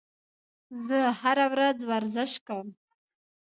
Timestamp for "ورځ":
1.53-1.77